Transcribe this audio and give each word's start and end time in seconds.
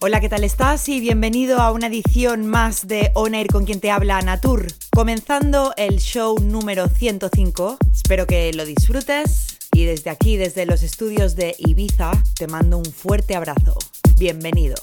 Hola, 0.00 0.20
¿qué 0.20 0.28
tal 0.28 0.44
estás? 0.44 0.88
Y 0.88 1.00
bienvenido 1.00 1.58
a 1.58 1.72
una 1.72 1.88
edición 1.88 2.46
más 2.46 2.86
de 2.86 3.10
On 3.14 3.34
Air 3.34 3.48
con 3.48 3.64
quien 3.64 3.80
te 3.80 3.90
habla 3.90 4.22
Natur. 4.22 4.68
Comenzando 4.94 5.74
el 5.76 5.98
show 5.98 6.38
número 6.40 6.88
105. 6.88 7.78
Espero 7.92 8.24
que 8.24 8.52
lo 8.52 8.64
disfrutes 8.64 9.58
y 9.72 9.86
desde 9.86 10.10
aquí, 10.10 10.36
desde 10.36 10.66
los 10.66 10.84
estudios 10.84 11.34
de 11.34 11.56
Ibiza, 11.58 12.12
te 12.36 12.46
mando 12.46 12.78
un 12.78 12.84
fuerte 12.84 13.34
abrazo. 13.34 13.76
Bienvenido. 14.16 14.76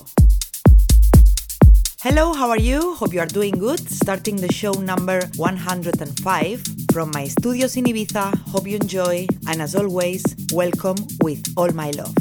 Hello, 2.04 2.34
how 2.34 2.52
are 2.52 2.62
you? 2.62 2.98
Hope 3.00 3.16
you 3.16 3.22
are 3.22 3.32
doing 3.32 3.58
good. 3.58 3.80
Starting 3.90 4.36
the 4.36 4.52
show 4.52 4.74
number 4.82 5.30
105 5.38 6.62
from 6.92 7.12
my 7.16 7.30
studios 7.30 7.78
in 7.78 7.86
Ibiza. 7.86 8.34
Hope 8.52 8.70
you 8.70 8.76
enjoy 8.76 9.26
and 9.48 9.62
as 9.62 9.76
always, 9.76 10.24
welcome 10.52 10.98
with 11.24 11.42
all 11.56 11.72
my 11.72 11.92
love. 11.92 12.14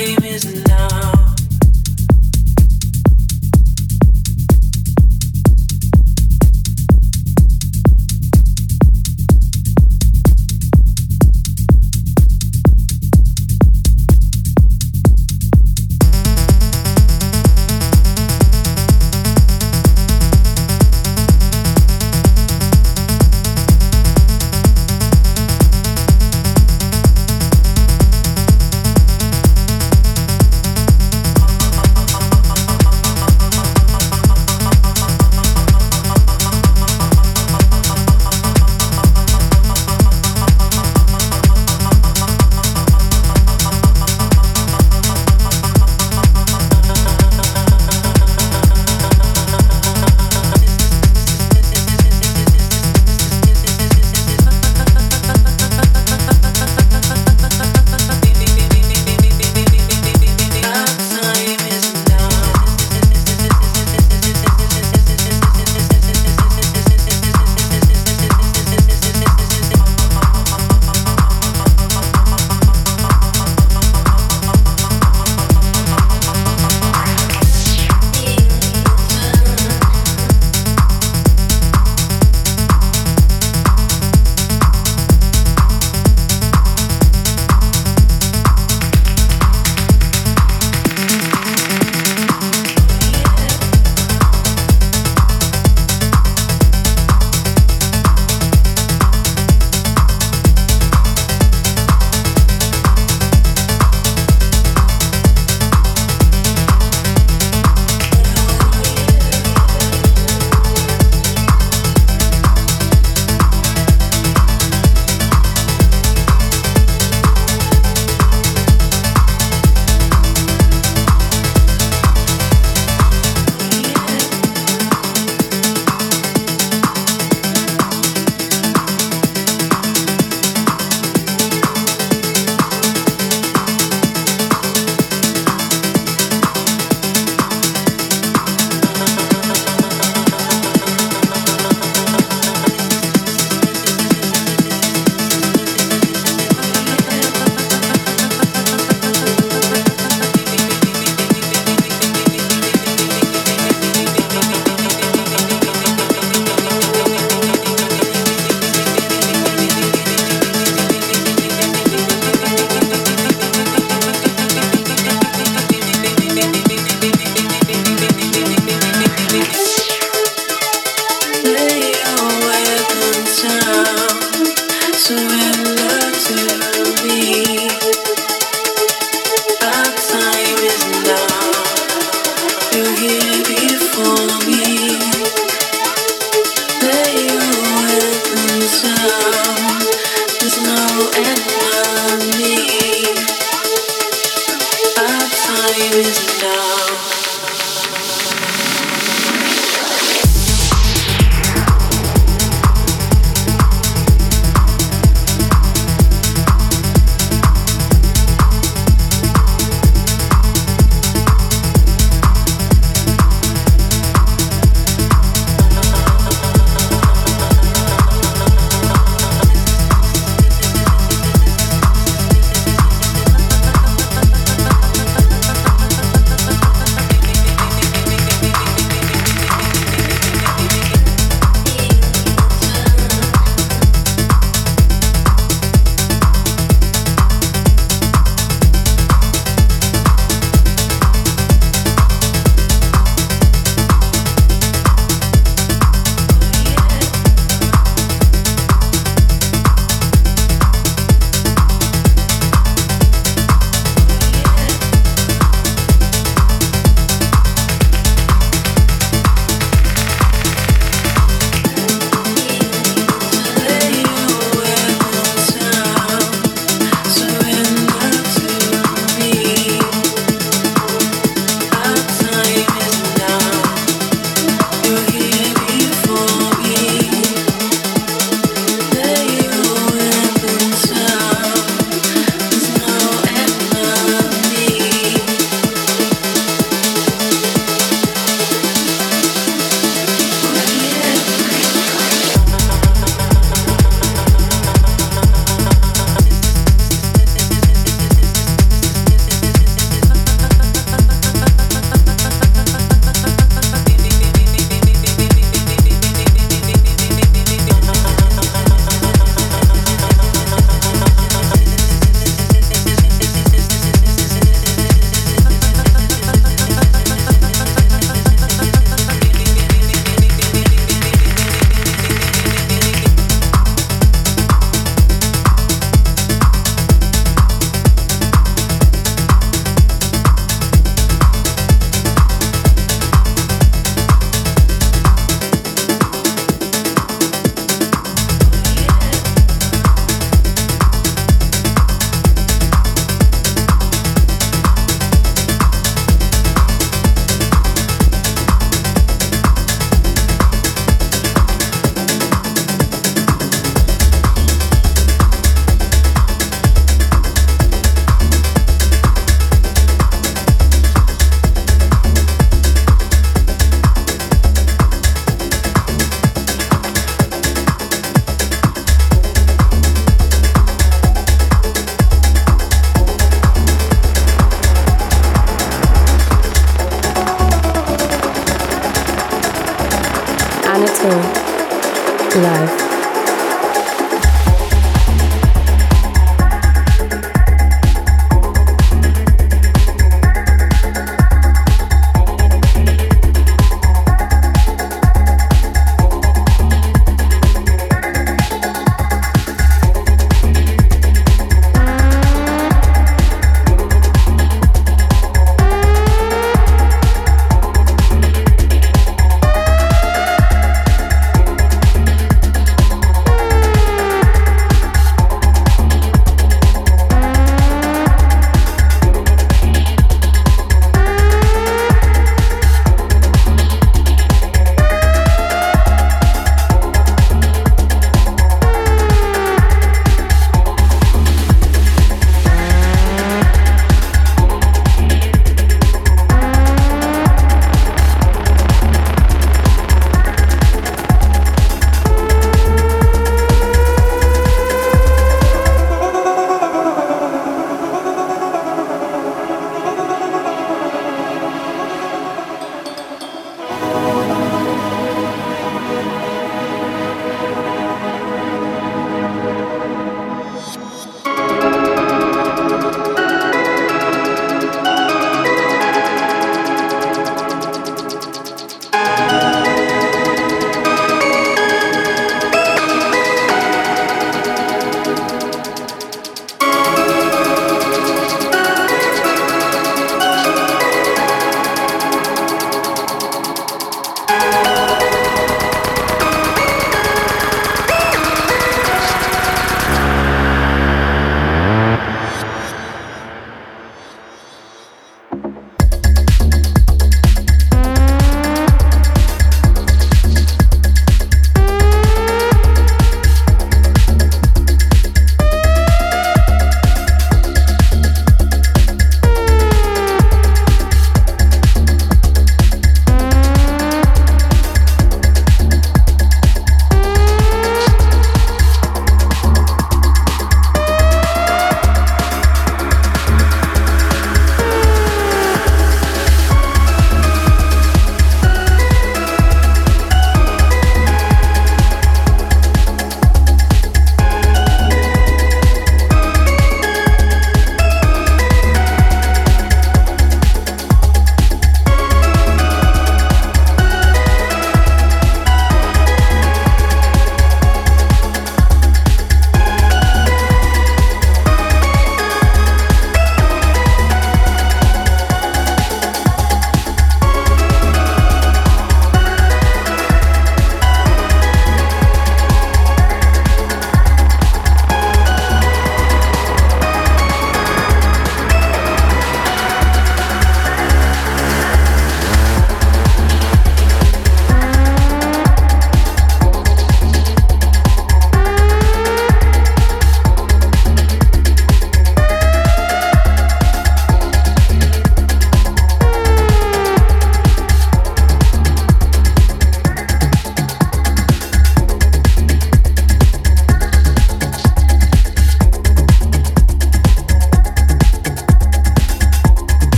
Time 0.00 0.24
is 0.24 0.64
now. 0.66 1.29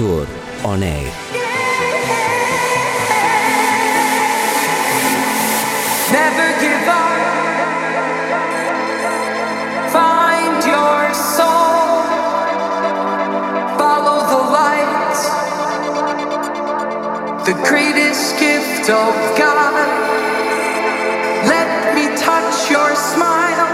Anna 0.00 0.24
Tur 0.24 0.26
On 0.64 0.82
Air. 0.82 1.12
Never 6.12 6.48
give 6.64 6.88
up. 6.88 7.20
Find 9.92 10.64
your 10.64 11.14
soul. 11.14 12.04
Follow 13.76 14.18
the 14.32 14.42
light. 14.56 15.20
The 17.44 17.54
greatest 17.68 18.38
gift 18.38 18.88
of 18.88 19.12
God. 19.36 19.88
Let 21.46 21.94
me 21.94 22.06
touch 22.16 22.70
your 22.70 22.94
smile. 22.96 23.68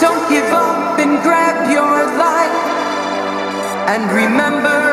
Don't 0.00 0.28
give 0.30 0.50
up 0.52 0.98
and 0.98 1.22
grab 1.22 1.70
your 1.70 2.06
life. 2.16 2.70
And 3.92 4.10
remember 4.12 4.89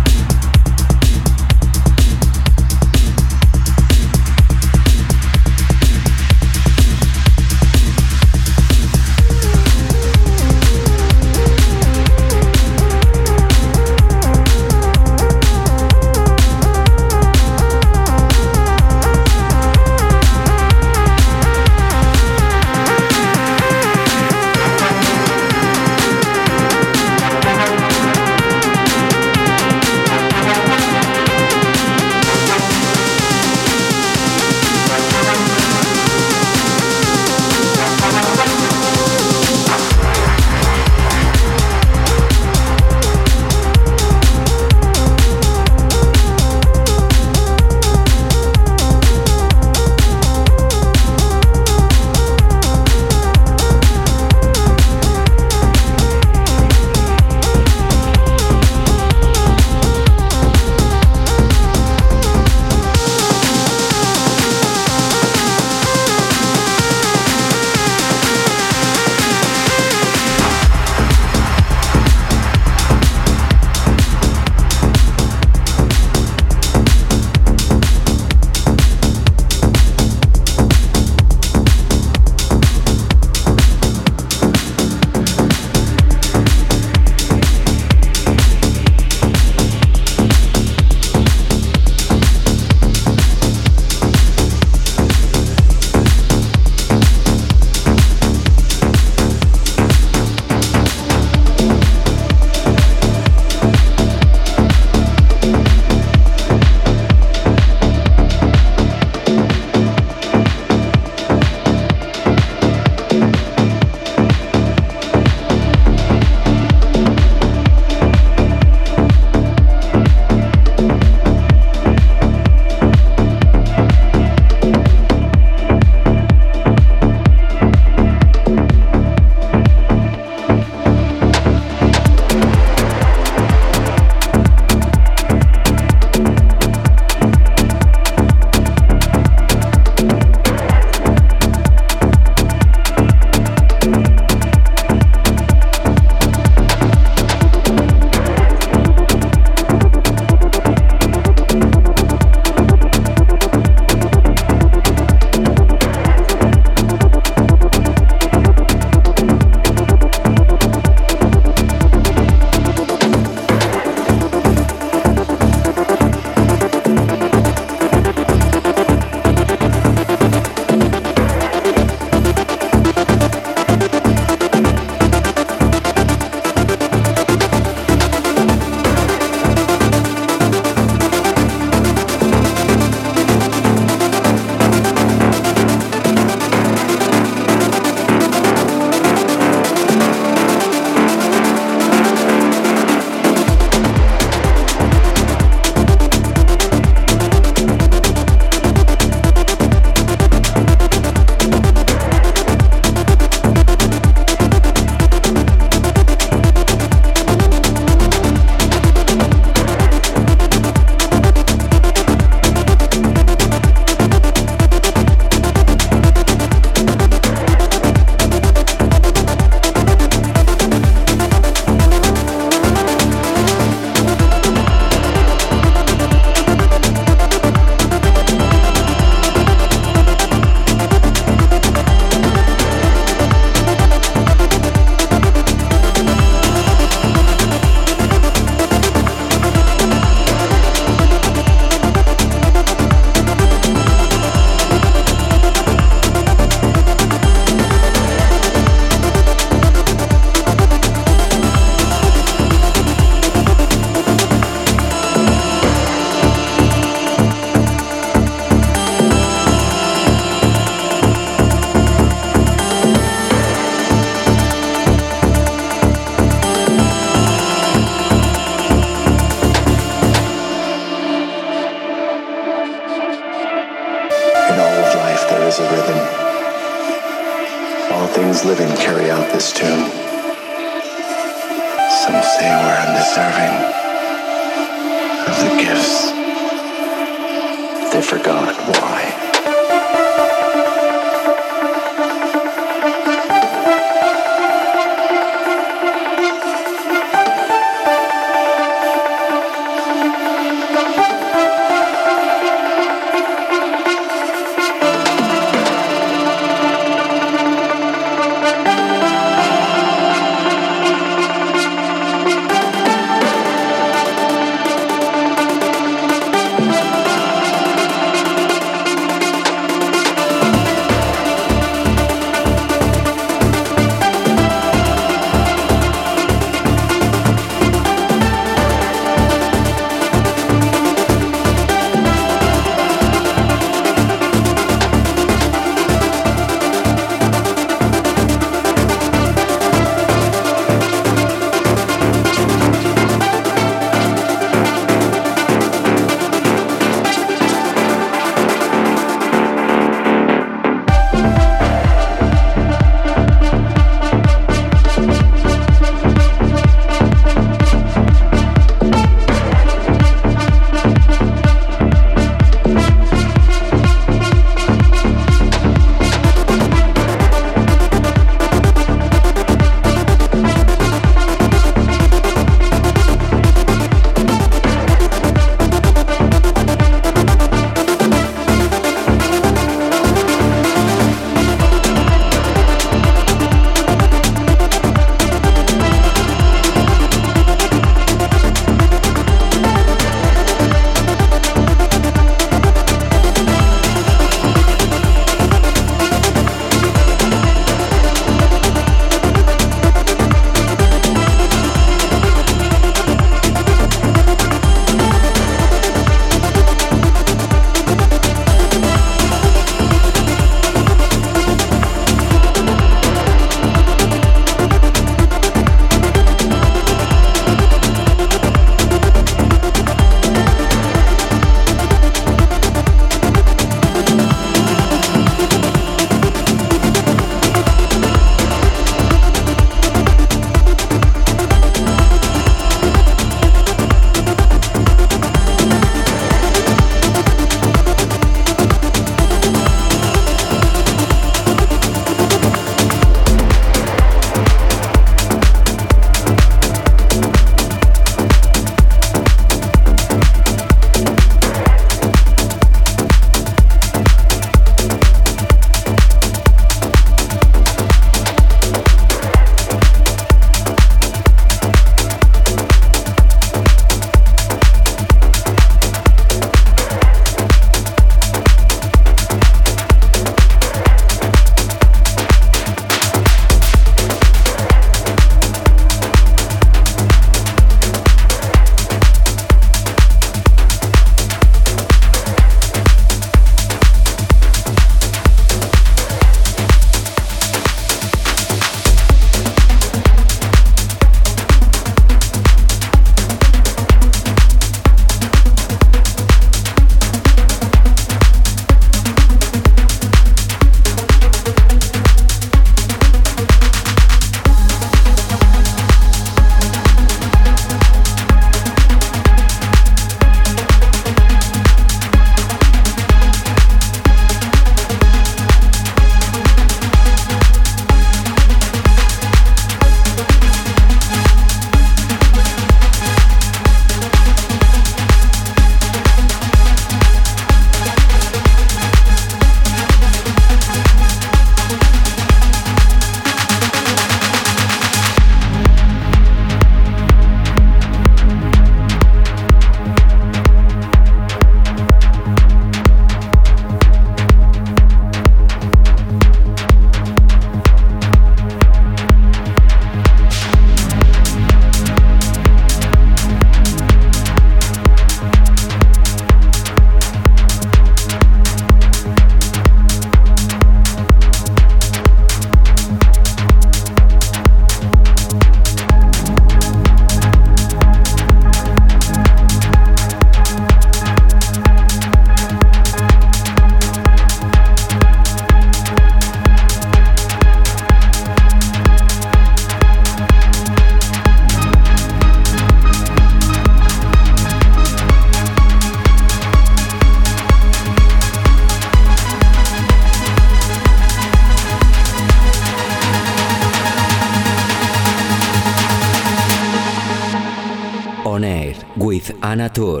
Anatur. 599.51 600.00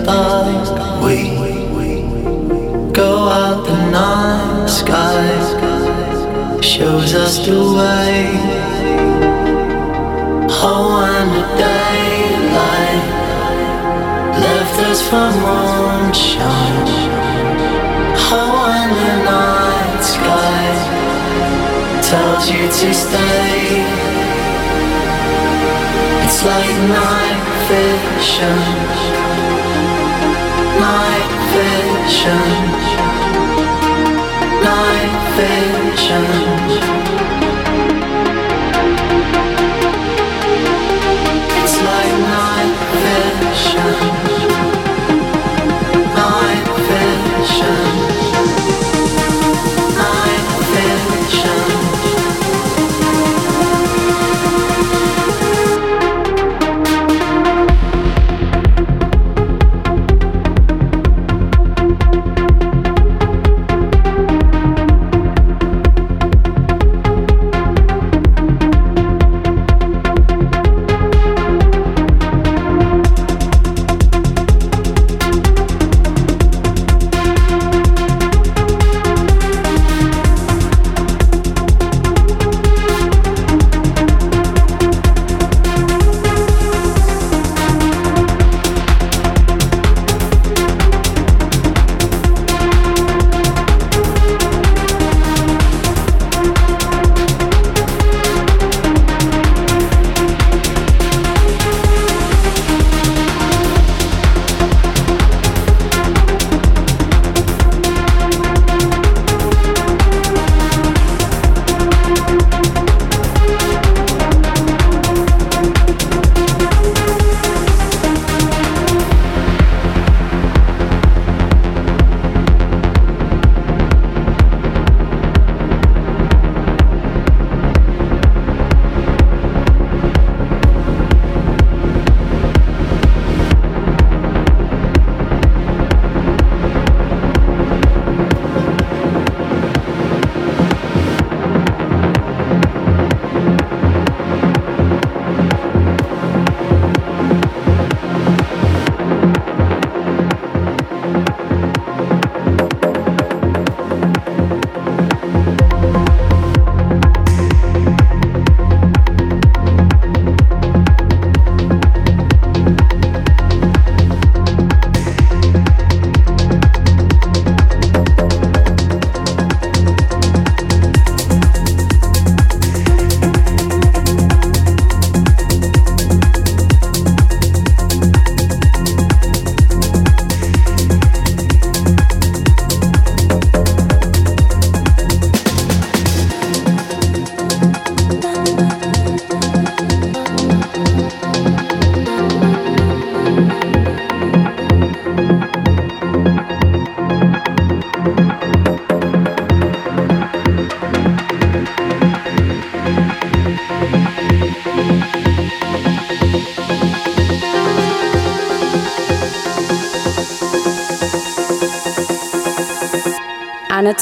Everything's 0.00 0.43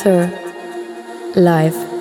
Amateur 0.04 0.26
Live. 1.36 1.91